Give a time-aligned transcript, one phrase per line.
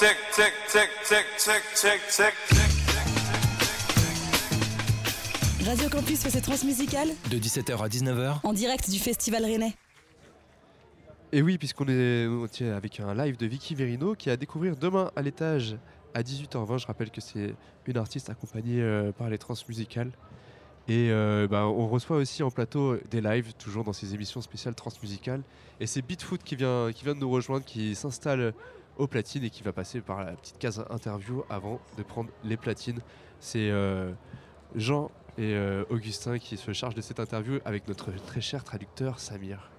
[0.00, 2.34] Tick, tick, tick, tick, tick, tick, tick.
[5.66, 9.74] Radio Campus fait ses transmusicales De 17h à 19h, en direct du Festival Rennais.
[11.32, 12.26] Et oui, puisqu'on est
[12.62, 15.76] avec un live de Vicky Verino qui a à découvrir demain à l'étage
[16.14, 16.78] à 18h20.
[16.78, 17.54] Je rappelle que c'est
[17.84, 20.12] une artiste accompagnée euh, par les transmusicales.
[20.88, 24.74] Et euh, bah, on reçoit aussi en plateau des lives, toujours dans ces émissions spéciales
[24.74, 25.42] transmusicales.
[25.78, 28.54] Et c'est Beatfoot qui vient, qui vient de nous rejoindre, qui s'installe
[29.00, 32.56] aux platines et qui va passer par la petite case interview avant de prendre les
[32.56, 33.00] platines.
[33.40, 34.12] C'est euh,
[34.76, 39.18] Jean et euh, Augustin qui se chargent de cette interview avec notre très cher traducteur
[39.18, 39.70] Samir.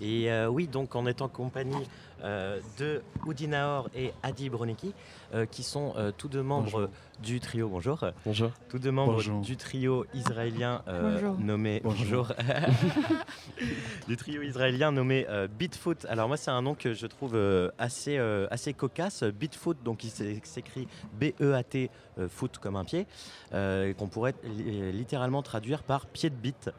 [0.00, 1.84] Et euh, oui, donc en compagnie euh,
[2.22, 4.94] de Oudinaor et Adi Broniki,
[5.34, 6.88] euh, qui sont euh, tous deux membres
[7.22, 7.68] du trio.
[7.68, 8.00] Bonjour.
[8.24, 8.50] Bonjour.
[8.68, 9.40] Tous deux membres Bonjour.
[9.40, 12.28] du trio israélien euh, nommé Bonjour.
[14.08, 16.04] du trio israélien nommé euh, Beatfoot.
[16.08, 19.22] Alors moi c'est un nom que je trouve euh, assez euh, assez cocasse.
[19.24, 20.88] Beatfoot, donc il s'é- s'écrit
[21.18, 23.06] B-E-A-T euh, foot comme un pied,
[23.54, 26.70] euh, qu'on pourrait li- littéralement traduire par pied de beat.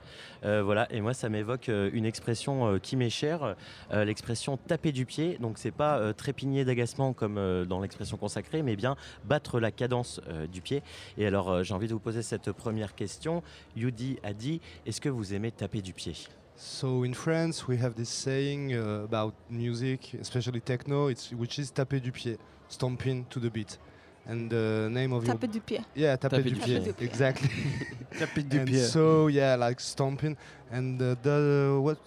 [0.43, 0.91] Euh, voilà.
[0.91, 3.55] Et moi ça m'évoque euh, une expression euh, qui m'est chère,
[3.91, 5.32] euh, l'expression taper du pied.
[5.39, 8.95] Donc c'est pas euh, trépigner d'agacement comme euh, dans l'expression consacrée, mais bien
[9.25, 10.83] battre la cadence euh, du pied.
[11.17, 13.43] Et alors j'ai envie de vous poser cette première question.
[13.75, 16.13] Yudi a dit, est-ce que vous aimez taper du pied?
[16.55, 21.71] So in France, we have this saying uh, about music, especially techno, it's, which is
[21.73, 22.37] taper du pied,
[22.69, 23.79] stomping to the beat.
[24.25, 25.83] And the name of your Taper du pied.
[25.95, 27.01] yeah, taper, Taper du du pied, pied.
[27.01, 27.49] exactly.
[28.19, 28.85] Tapis du and pied.
[28.87, 30.37] so yeah, like stomping.
[30.71, 31.97] And uh, the what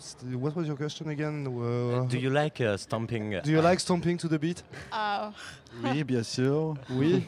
[0.42, 1.46] what was your question again?
[1.46, 3.38] Uh, Do you like uh, stomping?
[3.44, 4.62] do you like stomping to the beat?
[4.90, 5.30] Uh,
[5.84, 6.74] Oui, bien sûr.
[6.90, 7.24] Oui.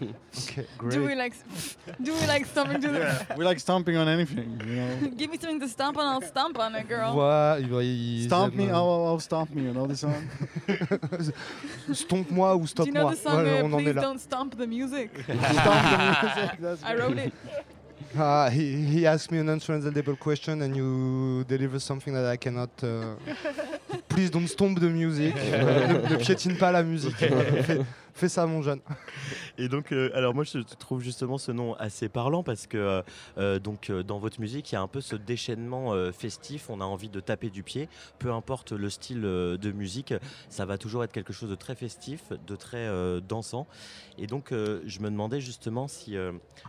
[0.48, 1.18] okay, do we great.
[1.18, 1.34] like
[2.00, 5.10] do we like stomping to the Yeah, we like stomping on anything, you know.
[5.16, 7.12] Give me something to stomp on, I'll stomp on it, girl.
[7.14, 10.28] Voilà, il va- il- Stomp me, oh, oh, stomp me, you know the song?
[11.92, 14.00] Stomp-moi ou Do you know the song uh, on est Please.
[14.00, 15.10] Don't Stomp the Music?
[15.22, 16.98] Stomp the music, that's I great.
[17.00, 17.32] wrote it.
[18.16, 22.70] Ah, he, he asked me an untranslatable question and you deliver something that I cannot.
[22.82, 23.16] uh,
[24.08, 25.34] Please don't stomp the music.
[25.34, 27.22] Ne, ne piétine pas la musique.
[28.18, 28.80] Fais, ça, mon jeune.
[29.60, 33.02] Et donc, euh, alors moi, je trouve justement ce nom assez parlant parce que euh,
[33.38, 36.70] euh, donc euh, dans votre musique, il y a un peu ce déchaînement festif.
[36.70, 37.88] On a envie de taper du pied,
[38.20, 40.14] peu importe le style de musique,
[40.48, 42.88] ça va toujours être quelque chose de très festif, de très
[43.20, 43.66] dansant.
[44.16, 46.16] Et donc, je me demandais justement si,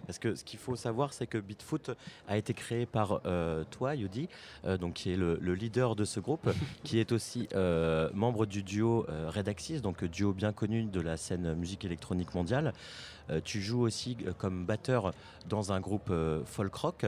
[0.07, 1.91] parce que ce qu'il faut savoir, c'est que Beatfoot
[2.27, 3.21] a été créé par
[3.69, 4.29] toi, Yudi,
[4.79, 6.50] donc qui est le, le leader de ce groupe,
[6.83, 7.47] qui est aussi
[8.13, 12.73] membre du duo Red Axis, donc duo bien connu de la scène musique électronique mondiale.
[13.29, 15.13] Euh, tu joues aussi euh, comme batteur
[15.47, 17.06] dans un groupe euh, folk rock.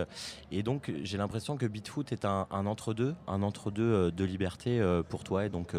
[0.52, 5.46] Et donc, j'ai l'impression que Beatfoot est un, entre-deux, un entre-deux de liberté pour toi
[5.46, 5.76] et donc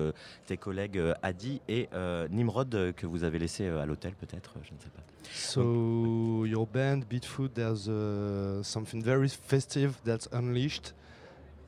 [0.46, 1.88] tes collègues Adi et
[2.30, 5.02] Nimrod que vous avez laissé à l'hôtel peut-être, je ne sais pas.
[5.32, 10.94] So, your band, Beatfoot, there's uh, something very festive that's unleashed.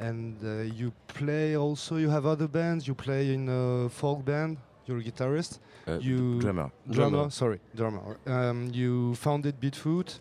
[0.00, 4.56] And uh, you play also, you have other bands, you play in a folk band,
[4.86, 5.58] you're a guitarist.
[5.86, 6.70] Euh, You- drummer.
[6.90, 8.16] Drummer, sorry, drummer.
[8.26, 10.20] Um, you founded Beatfoot.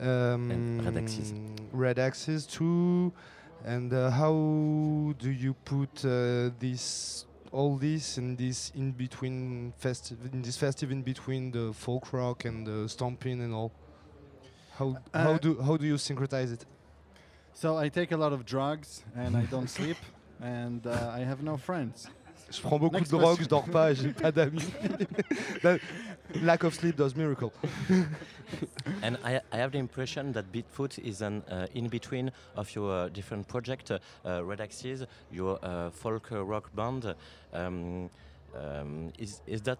[0.00, 1.32] Um, And Red Axis.
[1.72, 3.12] Red Axis too.
[3.64, 10.18] And uh, how do you put uh, this, all this in this in between festive,
[10.32, 13.70] in this festive in between the folk rock and the stomping and all?
[14.78, 16.66] How how Uh, do how do you syncretize it?
[17.52, 19.98] So I take a lot of drugs and I don't sleep
[20.40, 22.08] and uh, I have no friends.
[22.52, 24.70] Je prends beaucoup Next de drogue, je dors pas, j'ai pas d'amis.
[26.42, 27.52] Lack of sleep does miracle.
[29.02, 32.90] And I, I have the impression that Beatfoot is an uh, in between of your
[32.90, 37.14] uh, different project, uh, uh, Red Axis, your uh, folk rock band.
[37.52, 38.10] Um,
[38.54, 39.78] um, is is that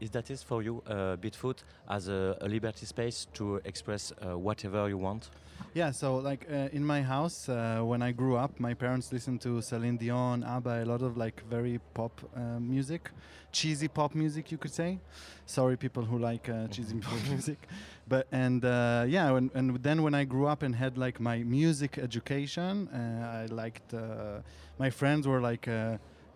[0.00, 4.38] is that is for you, uh, Beatfoot, as a, a liberty space to express uh,
[4.38, 5.30] whatever you want?
[5.72, 9.40] Yeah, so like uh, in my house, uh, when I grew up, my parents listened
[9.42, 13.10] to Celine Dion, ABBA, a lot of like very pop uh, music,
[13.50, 14.98] cheesy pop music, you could say.
[15.46, 17.68] Sorry, people who like uh, cheesy pop music,
[18.06, 21.38] but and uh, yeah, when, and then when I grew up and had like my
[21.38, 23.94] music education, uh, I liked.
[23.94, 24.40] Uh,
[24.78, 25.68] my friends were like.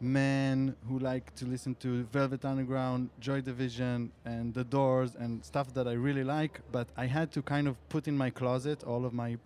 [0.00, 5.74] Men who like to listen to Velvet Underground, Joy Division, and The Doors, and stuff
[5.74, 6.60] that I really like.
[6.70, 9.38] But I had to kind of put in my closet all of my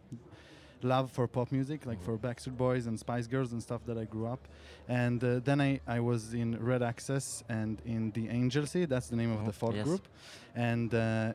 [0.82, 4.04] love for pop music, like for Backstreet Boys and Spice Girls and stuff that I
[4.04, 4.46] grew up.
[4.88, 9.08] And uh, then I, I was in Red Access and in the Angel Sea, that's
[9.08, 9.86] the name of the folk Yes.
[9.86, 10.08] group.
[10.54, 11.32] And uh, uh,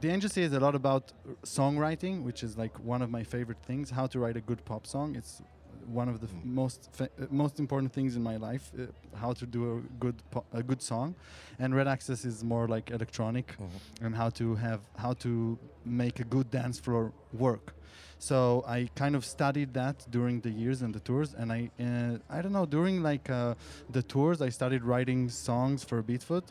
[0.00, 1.12] the Angel Sea is a lot about
[1.44, 4.86] songwriting, which is like one of my favorite things, how to write a good pop
[4.86, 5.16] song.
[5.16, 5.42] It's
[5.86, 8.86] one of the f- most fa- uh, most important things in my life, uh,
[9.18, 10.14] how to do a good
[10.52, 11.14] a good song,
[11.58, 13.56] and Red Access is more like electronic,
[14.02, 17.74] and how to have how to make a good dance floor work.
[18.18, 22.18] So I kind of studied that during the years and the tours, and I uh,
[22.36, 23.54] I don't know during like uh,
[23.90, 26.44] the tours I started writing songs for Beatfoot,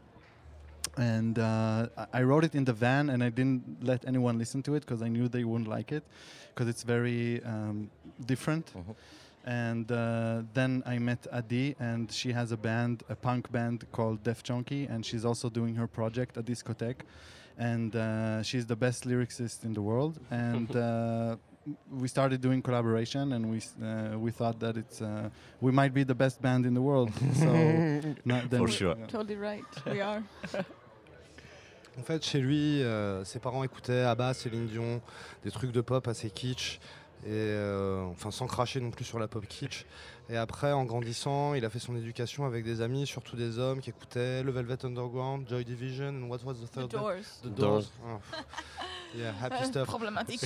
[0.98, 4.62] and uh, I- I wrote it in the van, and I didn't let anyone listen
[4.64, 6.04] to it because I knew they wouldn't like it,
[6.54, 7.90] because it's very um,
[8.26, 8.72] different.
[9.48, 14.24] And uh, then I met Adi, and she has a band, a punk band called
[14.24, 17.02] Def Chunky, and she's also doing her project, a discotheque.
[17.58, 20.20] And uh, she's the best lyricist in the world.
[20.32, 21.36] And uh,
[21.92, 25.30] we started doing collaboration, and we uh, we thought that it's uh,
[25.62, 27.12] we might be the best band in the world.
[27.36, 27.52] so
[28.26, 28.96] not- then- For sure.
[28.98, 29.06] yeah.
[29.08, 29.64] Totally right.
[29.86, 30.24] We are.
[31.98, 35.02] En fait, chez lui, euh, ses parents écoutaient Abba, Céline Dion,
[35.44, 36.80] des trucs de pop assez kitsch,
[37.26, 39.86] et euh, enfin sans cracher non plus sur la pop kitsch.
[40.30, 43.80] Et après, en grandissant, il a fait son éducation avec des amis, surtout des hommes
[43.80, 47.40] qui écoutaient le Velvet Underground, Joy Division, and what was the The third band doors.
[47.44, 47.92] The Doors.
[48.04, 48.18] Oh.
[49.18, 49.88] Yeah, happy Uh, stuff.
[49.88, 50.42] problematique.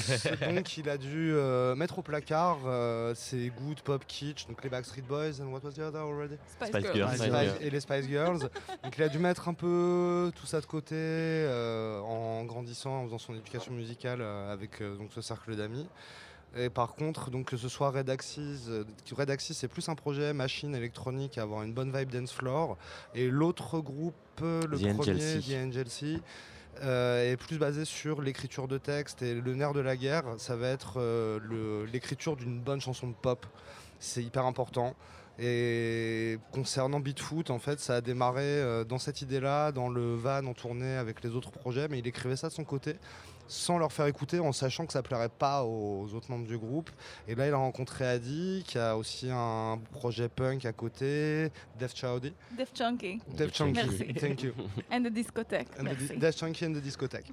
[0.48, 4.46] Et donc il a dû euh, mettre au placard euh, ses goûts de pop kitsch,
[4.48, 6.36] donc les Backstreet Boys, and what was the other already?
[6.46, 7.16] Spice, Spice Girls.
[7.16, 7.58] Spice Girls.
[7.62, 8.40] et les Spice Girls.
[8.84, 13.06] Donc il a dû mettre un peu tout ça de côté euh, en grandissant, en
[13.06, 15.88] faisant son éducation musicale euh, avec euh, donc ce cercle d'amis.
[16.57, 19.96] Et par contre, donc que ce soit Red Axis, euh, Red Axis c'est plus un
[19.96, 22.78] projet machine électronique avoir une bonne vibe dance floor.
[23.13, 25.69] Et l'autre groupe, euh, le The premier, Sea.
[25.72, 26.22] The Sea,
[26.81, 29.22] euh, est plus basé sur l'écriture de texte.
[29.22, 33.13] Et le nerf de la guerre, ça va être euh, l'écriture d'une bonne chanson de
[33.13, 33.46] pop.
[34.00, 34.96] C'est hyper important.
[35.42, 40.46] Et concernant Beatfoot, en fait, ça a démarré euh, dans cette idée-là, dans le van
[40.46, 42.96] en tournée avec les autres projets, mais il écrivait ça de son côté,
[43.50, 46.90] sans leur faire écouter, en sachant que ça plairait pas aux autres membres du groupe.
[47.28, 51.96] Et là, il a rencontré Adi, qui a aussi un projet punk à côté, Def
[51.96, 52.34] Chowdy.
[52.57, 53.19] Def Chunky.
[53.36, 54.13] Def Chunky, Merci.
[54.13, 54.54] thank you.
[54.92, 55.68] And the discothèque.
[55.80, 56.18] And Merci.
[56.18, 57.31] Def Chunky and the discothèque.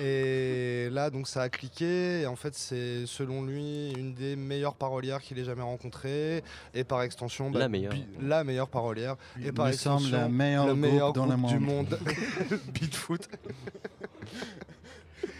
[0.00, 2.22] Et là, donc, ça a cliqué.
[2.22, 6.42] Et en fait, c'est selon lui une des meilleures parolières qu'il ait jamais rencontrées.
[6.72, 7.92] Et par extension, bah, La meilleure.
[8.20, 9.16] La meilleure parolière.
[9.44, 11.98] Et par extension, le meilleur le meilleur groupe dans le groupe du monde.
[12.00, 12.60] monde.
[12.72, 13.28] Beatfoot.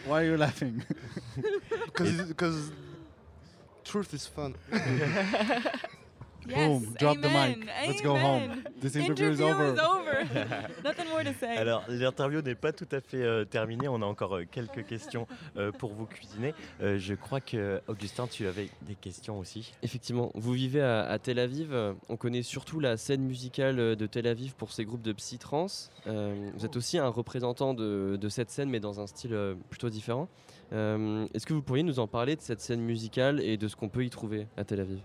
[0.06, 0.82] Why are you laughing?
[1.96, 2.72] Because
[3.84, 4.54] truth is fun.
[6.48, 7.34] Yes, Boom, drop the mic.
[7.34, 8.42] amen, Let's go home.
[8.44, 8.62] amen.
[8.80, 9.74] This interview, is over.
[9.74, 10.24] is over.
[10.84, 11.56] Nothing more to say.
[11.56, 13.88] Alors, l'interview n'est pas tout à fait euh, terminée.
[13.88, 16.54] On a encore euh, quelques questions euh, pour vous cuisiner.
[16.80, 19.72] Euh, je crois que, Augustin, tu avais des questions aussi.
[19.82, 21.74] Effectivement, vous vivez à, à Tel Aviv.
[22.08, 25.90] On connaît surtout la scène musicale de Tel Aviv pour ses groupes de psy-trance.
[26.06, 29.36] Euh, vous êtes aussi un représentant de, de cette scène, mais dans un style
[29.68, 30.28] plutôt différent.
[30.72, 33.76] Euh, Est-ce que vous pourriez nous en parler de cette scène musicale et de ce
[33.76, 35.00] qu'on peut y trouver à Tel Aviv?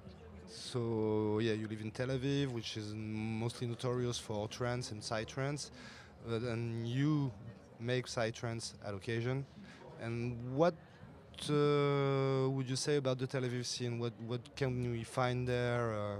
[0.47, 5.71] So yeah, you live in Tel Aviv, which is mostly notorious for trance and psytrance,
[6.29, 7.31] uh, and you
[7.79, 9.45] make psytrance at occasion.
[10.01, 10.75] And what
[11.49, 13.99] uh, would you say about the Tel Aviv scene?
[13.99, 15.93] What what can we find there?
[15.93, 16.15] Uh,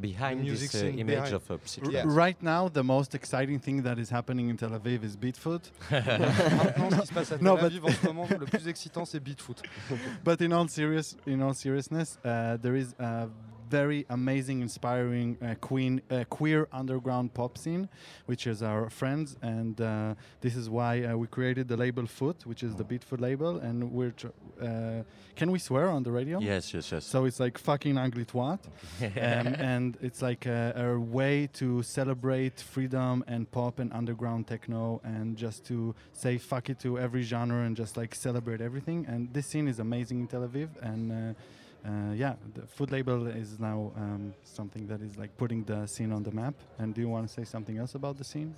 [0.00, 1.92] Behind music this uh, image behind- of a R- psytrance.
[1.92, 2.06] Yes.
[2.06, 5.70] Right now, the most exciting thing that is happening in Tel Aviv is Beatfoot.
[5.90, 8.66] Maintenant, ce qui se passe à Tel No, but- Aviv en ce moment, le plus
[8.68, 9.62] excitant, c'est Beatfoot.
[10.24, 13.28] but in all serious, in all seriousness, uh, there is a
[13.72, 17.88] very amazing, inspiring uh, queen, uh, queer underground pop scene,
[18.26, 19.28] which is our friends.
[19.40, 20.14] And uh,
[20.44, 23.52] this is why uh, we created the label Foot, which is the Beatfoot label.
[23.66, 25.02] And we're, tr- uh,
[25.40, 26.36] can we swear on the radio?
[26.38, 27.04] Yes, yes, yes.
[27.06, 28.60] So it's like fucking ugly twat.
[29.00, 35.00] um, and it's like a, a way to celebrate freedom and pop and underground techno
[35.02, 39.06] and just to say fuck it to every genre and just like celebrate everything.
[39.08, 40.68] And this scene is amazing in Tel Aviv.
[40.82, 41.34] And
[41.84, 46.12] uh, yeah, the food label is now um, something that is like putting the scene
[46.12, 46.54] on the map.
[46.78, 48.54] And do you want to say something else about the scene?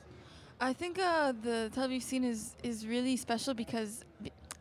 [0.61, 4.05] I think uh, the Tel Aviv scene is is really special because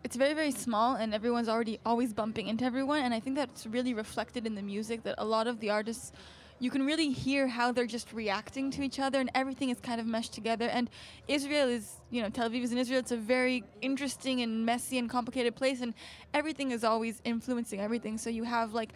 [0.04, 3.68] it's very very small and everyone's already always bumping into everyone and I think that's
[3.68, 6.12] really reflected in the music that a lot of the artists
[6.60, 10.00] you can really hear how they're just reacting to each other and everything is kind
[10.00, 10.68] of meshed together.
[10.68, 10.90] And
[11.28, 13.00] Israel is you know Tel Aviv is in Israel.
[13.00, 15.94] It's a very interesting and messy and complicated place and
[16.34, 18.18] everything is always influencing everything.
[18.18, 18.90] So you have like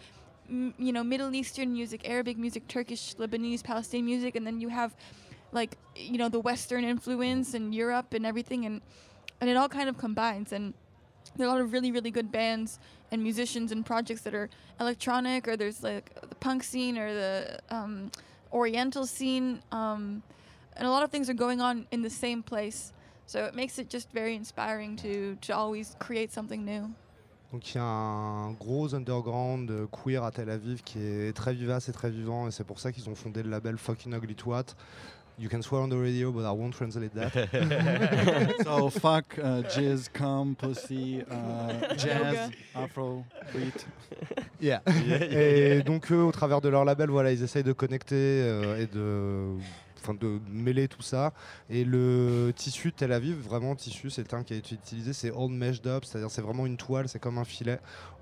[0.48, 4.68] m- you know Middle Eastern music Arabic music Turkish Lebanese Palestinian music and then you
[4.68, 4.94] have
[5.52, 8.82] like you know the western influence and europe and everything and
[9.40, 10.52] and it all kind of combines.
[10.52, 10.74] And
[11.36, 12.78] there are a lot of really really good bands
[13.10, 14.48] and musicians and projects that are
[14.80, 18.10] electronic or there's like the punk scene or the um,
[18.52, 20.22] oriental scene um,
[20.76, 22.92] and a lot of things are going on in the same place
[23.26, 26.90] so it makes it just very inspiring to to always create something new
[27.50, 31.54] Donc il y a un gros underground euh, queer à Tel Aviv qui est très
[31.54, 34.34] vivace et très vivant et c'est pour ça qu'ils ont fondé le label Fucking Ugly
[34.34, 34.74] Twat.
[35.38, 37.32] You can swear on the radio but I won't translate that.
[38.64, 43.86] so fuck, uh, jizz, cum, pussy, uh, jazz, afro, beat.
[44.60, 44.80] Yeah.
[44.88, 45.82] Yeah, yeah, et yeah.
[45.82, 49.56] donc eux, au travers de leur label, voilà, ils essayent de connecter euh, et de,
[50.00, 51.32] enfin, de mêler tout ça.
[51.70, 55.12] Et le tissu de Tel Aviv, vraiment tissu, c'est le terme qui a été utilisé,
[55.12, 57.78] c'est old meshed up, c'est-à-dire c'est vraiment une toile, c'est comme un filet.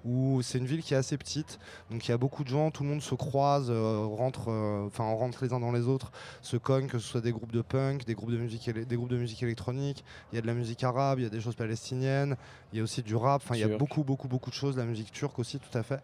[0.07, 1.59] Où c'est une ville qui est assez petite,
[1.91, 4.87] donc il y a beaucoup de gens, tout le monde se croise, euh, rentre, euh,
[4.87, 7.51] enfin on rentre les uns dans les autres, se cogne, que ce soit des groupes
[7.51, 10.05] de punk, des groupes de musique, des groupes de musique électronique.
[10.31, 12.37] Il y a de la musique arabe, il y a des choses palestiniennes,
[12.73, 13.43] il y a aussi du rap.
[13.45, 15.83] Enfin il y a beaucoup beaucoup beaucoup de choses, la musique turque aussi, tout à
[15.83, 16.01] fait.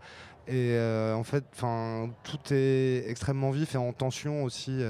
[0.49, 4.83] Et euh, en fait, enfin, tout est extrêmement vif et en tension aussi.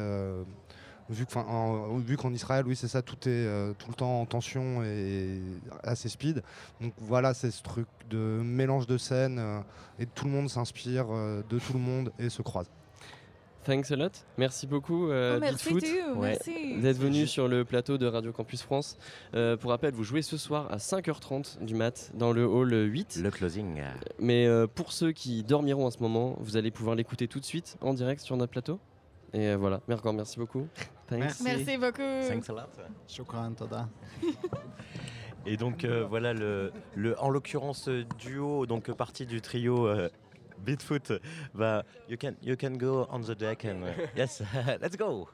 [1.12, 5.40] Vu qu'en Israël, oui, c'est ça, tout est euh, tout le temps en tension et
[5.82, 6.42] assez speed.
[6.80, 9.60] Donc voilà, c'est ce truc de mélange de scènes euh,
[9.98, 12.70] et tout le monde s'inspire euh, de tout le monde et se croise.
[13.64, 14.10] Thanks a lot.
[14.38, 15.72] Merci beaucoup, euh, Oh, merci
[16.16, 16.36] Ouais.
[16.80, 18.98] d'être venu sur le plateau de Radio Campus France.
[19.36, 23.20] Euh, pour rappel, vous jouez ce soir à 5h30 du mat dans le hall 8.
[23.22, 23.80] Le closing.
[24.18, 27.44] Mais euh, pour ceux qui dormiront en ce moment, vous allez pouvoir l'écouter tout de
[27.44, 28.80] suite en direct sur notre plateau.
[29.32, 30.66] Et euh, voilà, encore merci beaucoup.
[31.18, 31.40] Thanks.
[31.40, 31.64] Merci.
[31.64, 32.68] merci beaucoup Thanks a lot.
[33.08, 33.88] Shukran, toda.
[35.46, 39.88] Et donc euh, voilà le, le en l'occurrence euh, duo donc euh, partie du trio
[39.88, 40.08] euh,
[40.64, 41.12] Beatfoot
[41.52, 44.40] bah you can you can go on the deck and uh, yes
[44.80, 45.28] let's go.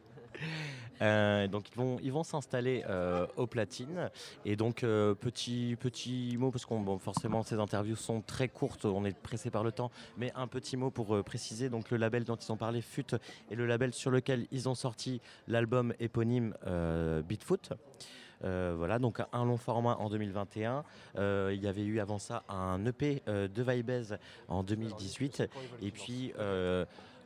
[1.02, 4.10] Euh, donc ils vont ils vont s'installer euh, aux platines
[4.44, 9.04] et donc euh, petit petit mot parce qu'on forcément ces interviews sont très courtes on
[9.04, 12.24] est pressé par le temps mais un petit mot pour euh, préciser donc le label
[12.24, 13.14] dont ils ont parlé FUT
[13.50, 16.54] est le label sur lequel ils ont sorti l'album éponyme
[17.28, 17.72] Beatfoot
[18.40, 20.84] voilà, donc un long format en 2021.
[21.16, 25.42] Euh, il y avait eu avant ça un EP de Vibez en 2018.
[25.82, 26.32] Et puis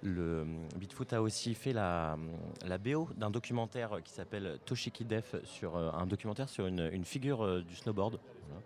[0.02, 0.44] le
[0.76, 2.16] Beatfoot a aussi fait la,
[2.66, 7.04] la BO d'un documentaire qui s'appelle Toshiki Def sur euh, un documentaire sur une, une
[7.04, 8.18] figure euh, du snowboard.
[8.48, 8.62] Voilà.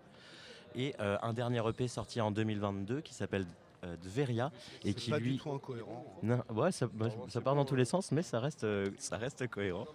[0.74, 3.46] Et euh, un dernier EP sorti en 2022 qui s'appelle
[3.84, 4.50] euh, Dveria
[4.84, 6.04] et qui pas lui du tout incohérent.
[6.22, 9.16] non, ouais, ça, bah, ça part dans tous les sens, mais ça reste, euh, ça
[9.16, 9.86] reste cohérent.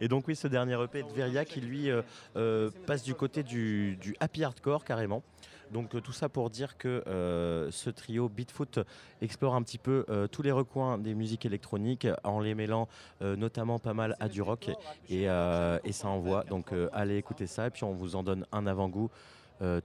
[0.00, 2.02] Et donc oui, ce dernier EP de Veria qui lui euh,
[2.36, 5.22] euh, passe du côté du, du happy hardcore carrément.
[5.70, 8.80] Donc euh, tout ça pour dire que euh, ce trio Beatfoot
[9.20, 12.88] explore un petit peu euh, tous les recoins des musiques électroniques en les mêlant
[13.20, 14.70] notamment pas mal à du rock
[15.08, 16.44] et, ça envoie.
[16.44, 19.10] Donc allez écouter ça et puis on vous en donne un avant-goût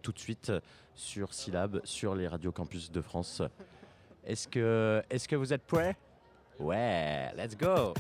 [0.02, 0.52] tout de suite
[0.96, 3.42] sur Syllab, sur les radios campus de France.
[4.26, 5.96] Est-ce que, que vous êtes prêts?
[6.60, 7.94] Ouais, let's go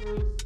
[0.00, 0.39] Peace.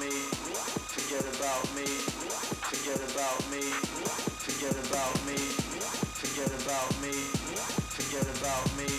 [0.00, 3.60] me, forget about me, forget about me,
[4.40, 5.36] forget about me,
[6.16, 7.12] forget about me,
[7.92, 8.89] forget about me.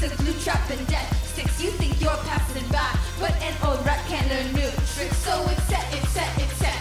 [0.00, 1.60] The glue trap and death sticks.
[1.62, 2.88] You think you're passing by,
[3.20, 5.18] but an old rat can learn new tricks.
[5.18, 6.72] So it's set, it's set, it's set.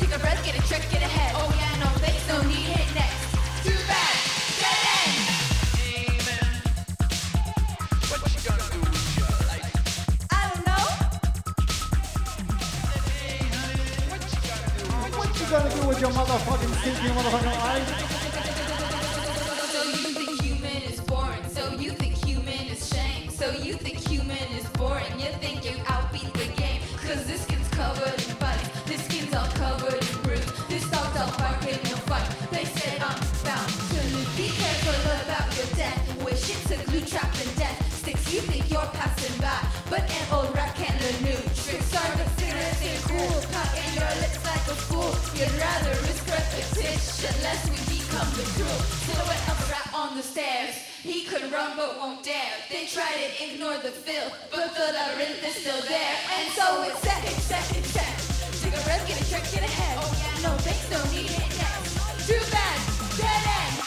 [0.00, 1.34] Take a breath, get a check, get ahead.
[1.36, 3.28] Oh yeah, no thanks, no need hit next.
[3.62, 4.16] Too bad,
[4.56, 5.20] dead end.
[8.42, 9.28] Gonna do with your?
[10.32, 10.84] I don't know.
[15.20, 15.80] What you gonna do?
[15.88, 17.51] With your motherfucking stinking motherfucking
[51.62, 52.54] wrong but won't dare.
[52.70, 56.16] They try to ignore the filth, but the labyrinth is still there.
[56.36, 58.62] And so it's second, second, second.
[58.62, 59.98] Take a breath, get a check, get ahead.
[60.00, 62.26] Oh yeah, no thanks, no need it next.
[62.26, 62.78] Too bad,
[63.18, 63.78] dead end.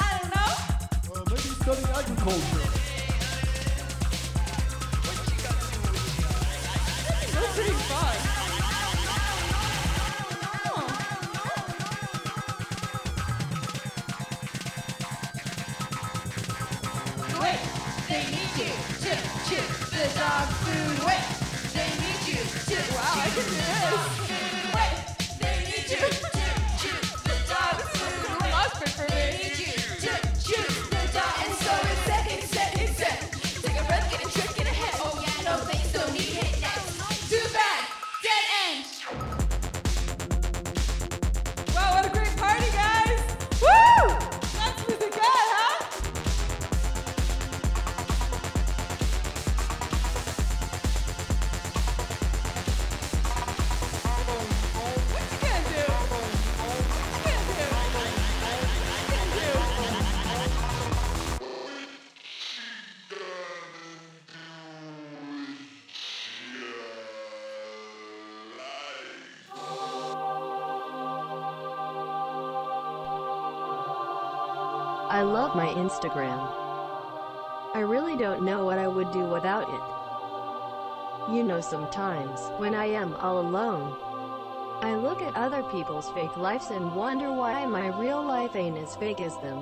[0.00, 0.52] I don't know.
[1.30, 2.68] Maybe agriculture.
[7.34, 8.27] That's pretty fun.
[21.74, 22.44] They need you
[22.94, 24.27] wow, I can do this.
[75.18, 76.38] I love my Instagram.
[77.74, 81.34] I really don't know what I would do without it.
[81.34, 83.96] You know, sometimes, when I am all alone,
[84.80, 88.94] I look at other people's fake lives and wonder why my real life ain't as
[88.94, 89.58] fake as them.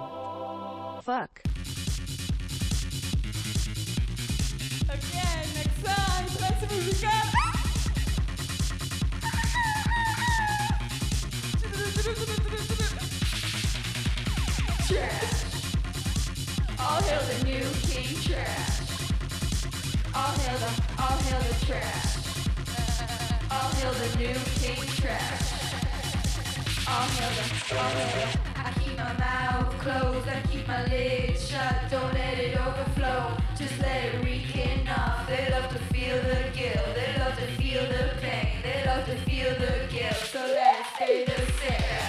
[27.68, 33.36] I keep my mouth closed, I keep my lids shut, don't let it overflow.
[33.58, 35.26] Just let it reek enough.
[35.26, 39.16] They love to feel the guilt, they love to feel the pain, they love to
[39.26, 40.14] feel the guilt.
[40.14, 42.06] So let it stay the same.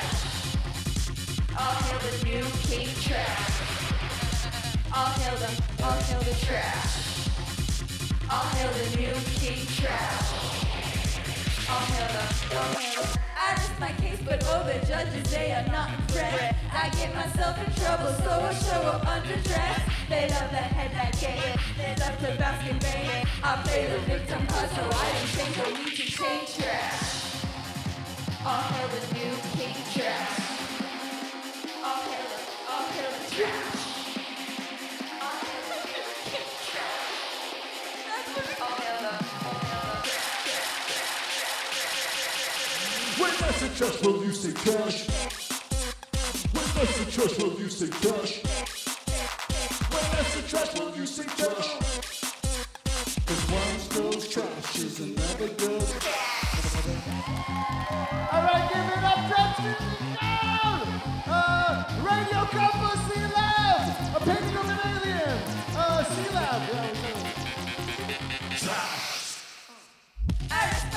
[1.57, 3.61] All hail the new king trash.
[4.95, 5.49] All hail the,
[5.83, 7.29] all hail the trash.
[8.29, 10.29] All hail the new king trash.
[11.67, 13.36] All hail the, all hail.
[13.47, 16.55] I rest my case, but oh, the judges, they are not impressed.
[16.73, 19.87] I get myself in trouble, so I show up underdressed.
[20.09, 23.25] They love the headlight game, they love to bask in vain.
[23.43, 27.45] I play the victim card, so I don't think I need to change trash.
[28.45, 30.39] All hail the new king trash.
[31.87, 33.76] Hail the, all hail the trash.
[43.57, 45.07] Successful, you say trash.
[46.53, 48.43] When that's successful, you say trash.
[49.91, 51.69] When that's successful, you say trash.
[53.25, 55.83] Cause goes trash is another good.
[56.87, 57.76] Alright,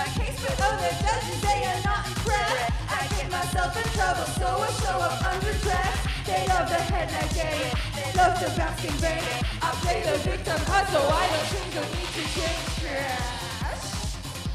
[0.00, 2.72] my case, but the judges, they are not impressed.
[2.88, 6.24] I get myself in trouble, so I show up underdressed.
[6.24, 9.28] They love the headlight game, they love the bask in vain.
[9.60, 13.84] I play the victim card, so I don't think I need to change trash.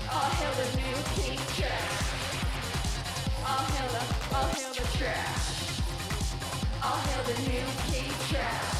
[0.09, 1.93] All hail the new king trash.
[3.45, 4.01] All hail the,
[4.33, 5.45] all hail the trash.
[6.81, 8.77] All hail the new king trash.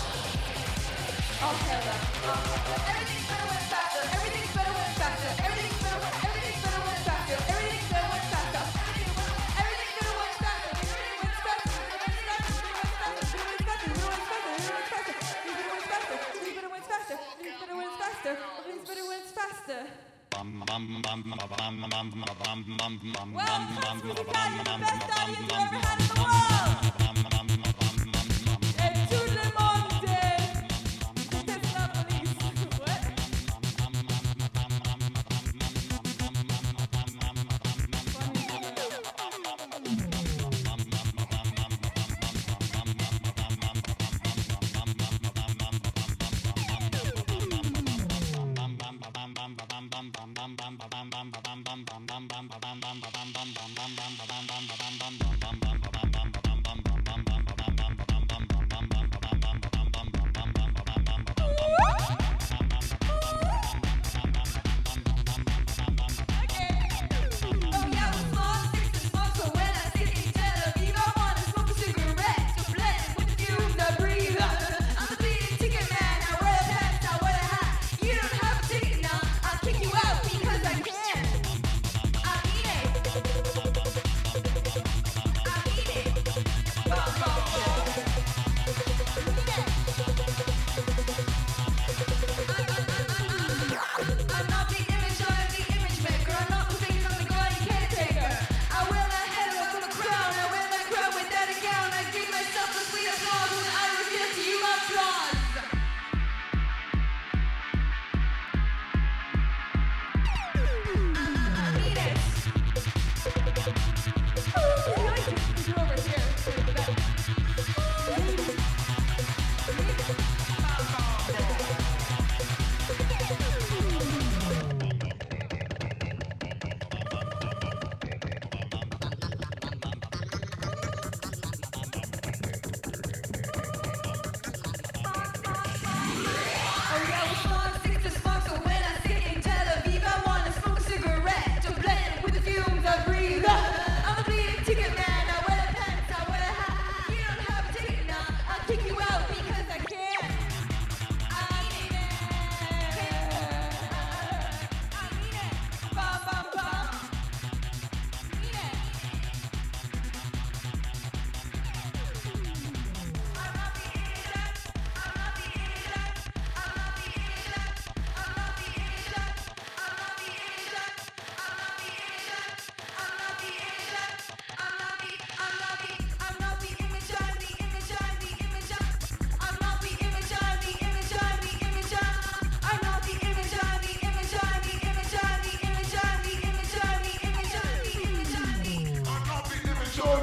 [1.45, 2.75] All hail the, all hail the.
[2.89, 3.84] Everything's better when it's
[23.33, 27.54] Well, Musical, you're the best audience you ever had in the world.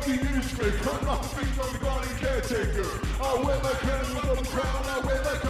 [0.05, 2.89] The industry, I'm not speaking on the garden caretaker.
[3.23, 5.42] I wear my crown with a crown, I wear my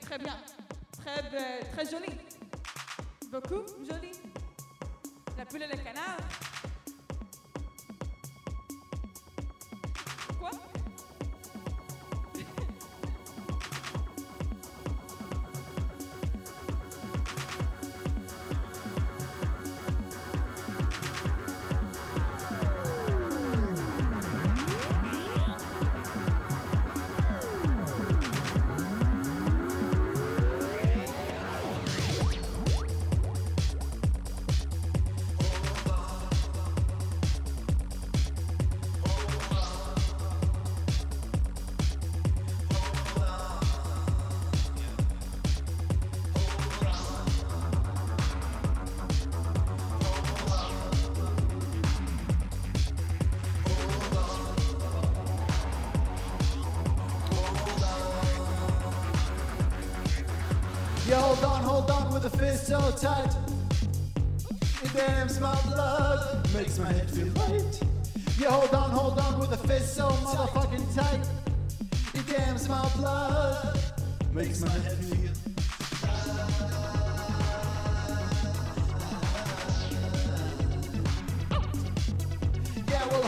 [0.00, 0.36] très bien.
[0.92, 2.12] Très, très joli.
[3.30, 4.12] Beaucoup joli.
[5.36, 6.18] La poule et le canard.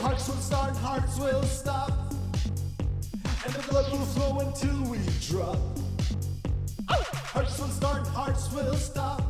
[0.00, 1.92] Hearts will start, hearts will stop.
[3.44, 5.58] And the blood will flow until we drop.
[6.88, 9.22] Hearts will start, hearts will stop.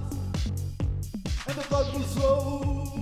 [1.46, 2.99] And the blood will flow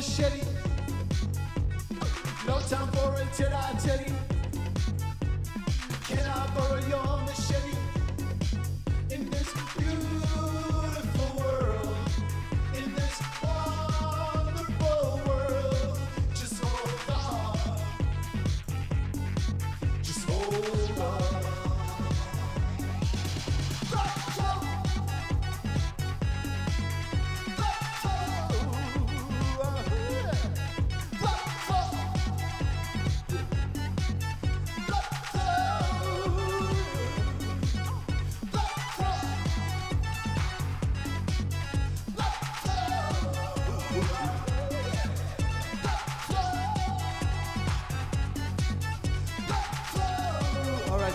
[0.00, 0.40] machete?
[2.46, 4.29] No time for it, did I tell you?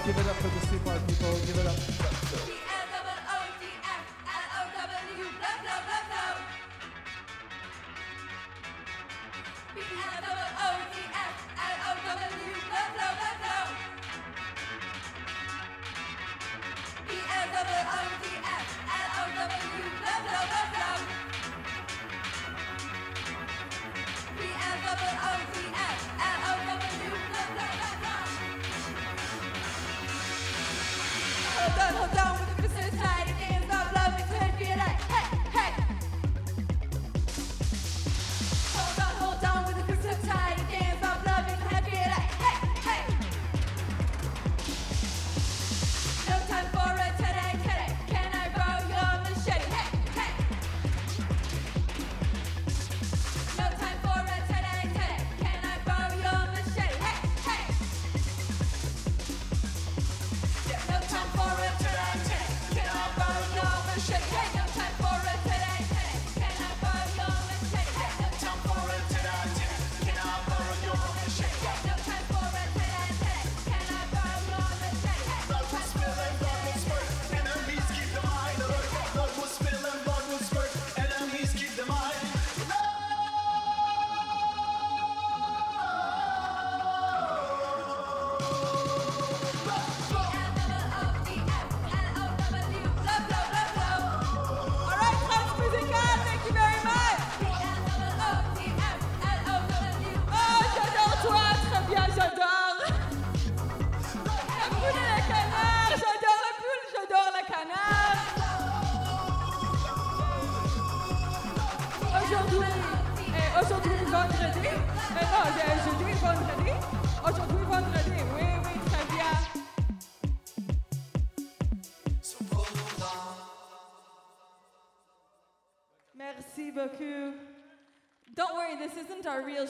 [0.06, 1.34] Give it up for the C-Part people.
[1.48, 2.15] Give it up.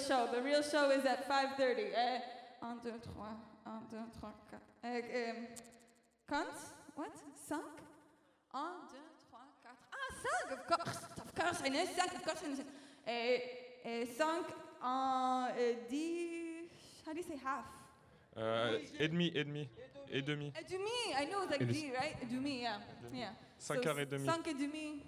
[0.08, 0.28] Show.
[0.32, 1.94] The real show is at 5.30.
[1.96, 2.20] Eh,
[2.62, 3.14] 1, 2, 3,
[3.66, 4.60] 1, 2, 3, 4.
[4.84, 5.34] Eh, eh?
[6.96, 7.12] What?
[7.48, 7.60] 5?
[8.54, 8.98] 1, 2,
[9.30, 9.72] 3, 4.
[9.92, 10.10] Ah,
[10.48, 10.58] 5!
[10.58, 12.66] Of course, of course, I know 5, of course I know 5.
[13.88, 14.46] Et 5
[14.82, 16.70] en euh, 10...
[17.06, 17.66] How do you say half?
[18.38, 19.70] Euh, et demi, et demi,
[20.12, 20.52] et demi.
[20.60, 22.16] Et demi, I know it's like D, right?
[22.22, 22.80] Et demi, yeah.
[23.14, 23.30] yeah.
[23.60, 24.26] Cinq So et demie.
[24.26, 25.04] 5 et demi.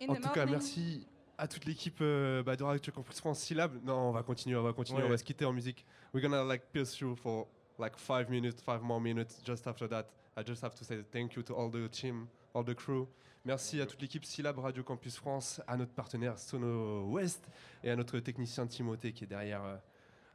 [0.00, 0.52] In En the tout cas, morning.
[0.52, 1.06] merci
[1.40, 3.72] à toute l'équipe euh, bah, de Radio Campus France Syllab.
[3.82, 5.06] Non, on va continuer, on va continuer, Ouais.
[5.06, 5.86] on va se quitter en musique.
[6.12, 7.46] We're gonna like pierce through for
[7.78, 9.40] like five minutes, five more minutes.
[9.44, 10.04] Just after that,
[10.36, 13.06] I just have to say thank you to all the team, all the crew.
[13.46, 17.48] Merci à toute l'équipe Syllab Radio Campus France, à notre partenaire Sono West
[17.82, 19.76] et à notre technicien Timothée qui est derrière, euh,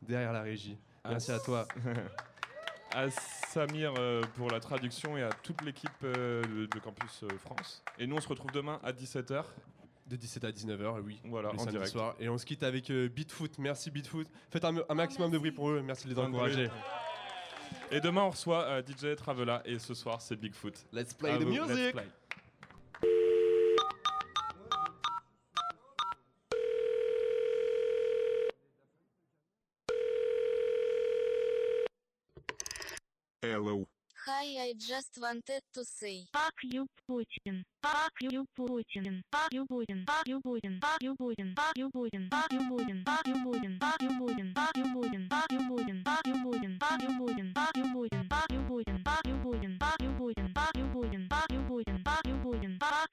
[0.01, 0.75] derrière la régie.
[1.07, 1.67] Merci à toi.
[2.95, 7.83] à Samir euh, pour la traduction et à toute l'équipe euh, de, de Campus France.
[7.99, 9.43] Et nous, on se retrouve demain à 17h.
[10.07, 11.19] De 17 à 19h, oui.
[11.25, 11.87] Voilà, en direct.
[11.91, 12.15] soir.
[12.19, 13.57] Et on se quitte avec euh, Beatfoot.
[13.57, 14.27] Merci Beatfoot.
[14.51, 15.81] Faites un, un maximum de bruit pour eux.
[15.81, 16.69] Merci de les encourager.
[17.91, 20.73] Et demain, on reçoit euh, DJ Travela et ce soir, c'est Bigfoot.
[20.91, 21.95] Let's play À the vous, let's music.
[34.65, 36.23] I just wanted to say.
[36.33, 37.61] Fuck you, Putin.
[37.83, 39.21] Fuck you, Putin.
[39.31, 40.01] Fuck you, Putin.
[40.09, 40.81] Fuck you, Putin.
[40.81, 41.55] Fuck you, Putin.
[41.55, 42.31] Fuck you, Putin.
[42.31, 43.05] Fuck you, Putin.
[43.05, 43.79] Fuck you, Putin.
[43.79, 44.55] Fuck you, Putin.
[44.55, 45.23] Fuck you, Putin.
[45.23, 46.03] Fuck you, Putin.
[46.03, 46.79] Fuck you, Putin.
[46.81, 47.53] Fuck you, Putin.
[47.53, 48.27] Fuck you, Putin.
[48.33, 49.05] Fuck you, Putin.
[49.05, 49.05] Fuck you, Putin.
[49.05, 49.79] Fuck you, Putin.
[49.79, 50.55] Fuck you, Putin.
[50.55, 50.85] Fuck you,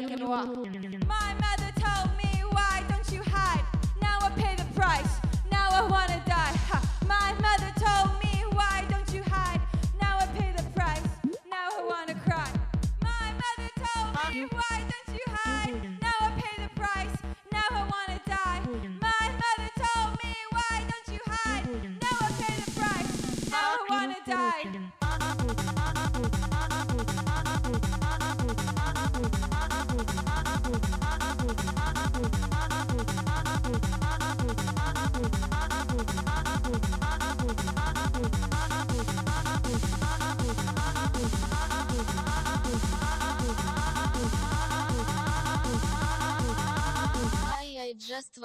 [0.00, 0.36] يركنوا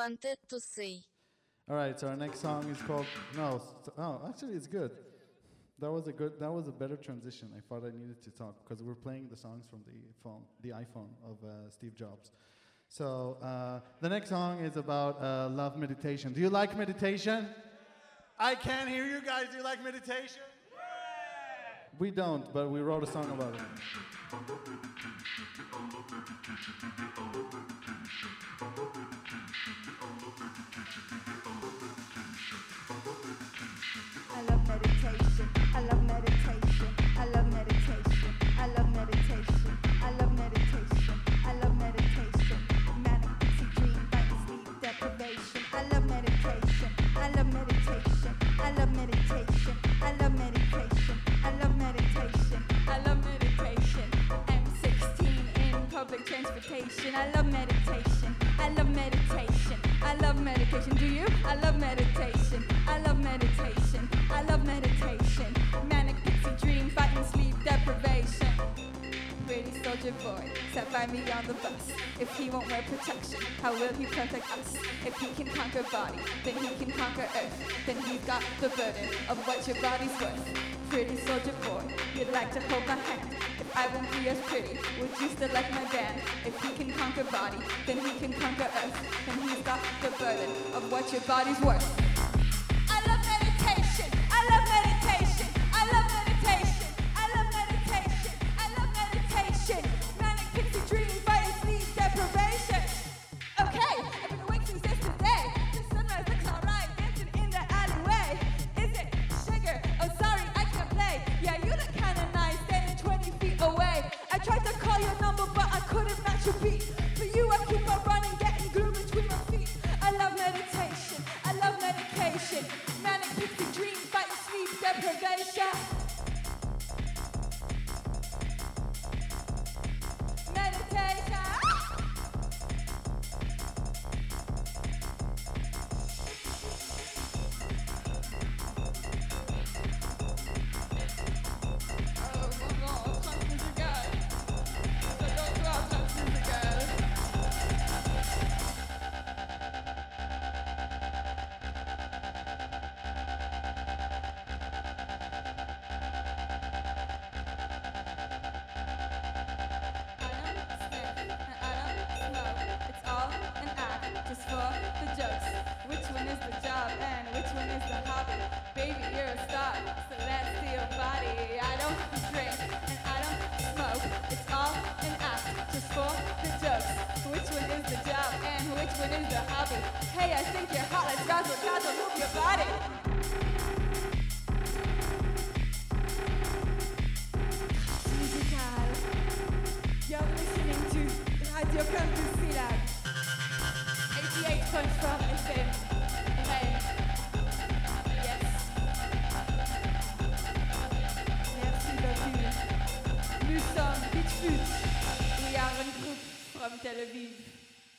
[0.01, 0.93] wanted to say.
[1.69, 3.05] All right, so our next song is called
[3.37, 3.61] no.
[3.97, 4.91] Oh, actually, it's good.
[5.79, 6.33] That was a good.
[6.39, 7.47] That was a better transition.
[7.59, 10.69] I thought I needed to talk because we're playing the songs from the phone, the
[10.69, 12.31] iPhone of uh, Steve Jobs.
[12.89, 16.33] So uh, the next song is about uh, love meditation.
[16.33, 17.47] Do you like meditation?
[18.39, 19.45] I can't hear you guys.
[19.51, 20.50] Do you like meditation?
[21.99, 23.61] We don't, but we wrote a song about it.
[34.33, 34.90] I love meditation.
[71.11, 71.91] Me on the bus.
[72.19, 74.75] If he won't wear protection, how will he protect us?
[75.05, 77.83] If he can conquer body, then he can conquer earth.
[77.85, 80.57] Then he's got the burden of what your body's worth.
[80.89, 81.83] Pretty soldier boy,
[82.15, 83.35] you'd like to hold my hand.
[83.59, 86.21] If I won't be as pretty, would you still like my band?
[86.45, 89.25] If he can conquer body, then he can conquer earth.
[89.25, 92.10] Then he's got the burden of what your body's worth.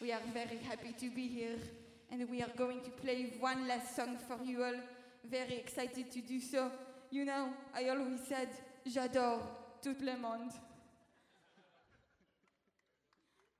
[0.00, 1.58] We are very happy to be here.
[2.10, 4.74] And we are going to play one last song for you all.
[5.30, 6.70] Very excited to do so.
[7.10, 8.48] You know, I always said,
[8.86, 9.40] j'adore
[9.82, 10.52] tout le monde.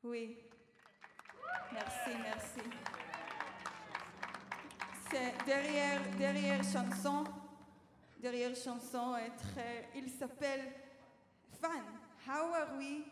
[0.03, 0.37] Oui.
[1.73, 2.92] Merci, merci.
[5.13, 7.25] C'est derrière, derrière chanson.
[8.19, 9.91] Derrière chanson est très.
[9.95, 10.73] Il s'appelle
[11.61, 11.83] Fan.
[12.27, 13.03] How are we?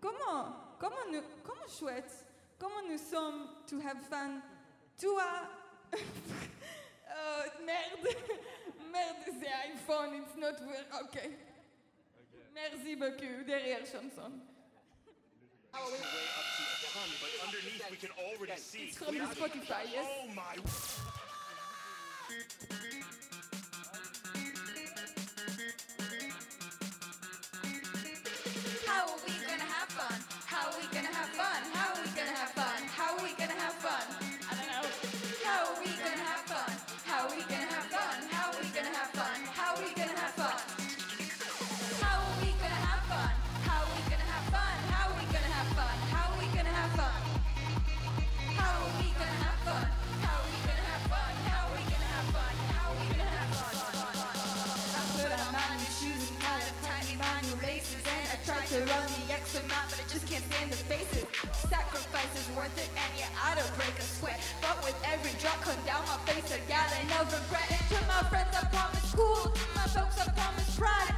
[0.00, 2.24] Comment, comment nous, comment chouette,
[2.60, 4.40] comment nous sommes to have fun?
[5.00, 5.24] Toi,
[5.92, 5.98] oh,
[7.66, 8.06] merde,
[8.92, 10.86] merde, c'est iPhone, it's not work.
[11.02, 11.28] Ok.
[12.54, 13.44] Merci beaucoup.
[13.44, 14.30] Derrière chanson.
[17.20, 18.84] but underneath we can already see.
[18.88, 20.06] It's from the Spotify, yes?
[20.06, 21.17] Oh my.
[22.28, 23.04] Beep, beep,
[24.34, 24.67] beep.
[62.18, 64.40] Sacrifice is worth it, and yeah, I don't break a sweat.
[64.60, 67.68] But with every drop come down my face, a gallon of regret.
[67.90, 69.52] To my friends, I promise cool.
[69.52, 71.17] To my folks, I promise pride.